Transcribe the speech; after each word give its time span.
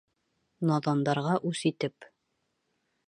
Наҙандарға 0.69 1.35
үс 1.51 1.61
итеп! 1.73 2.11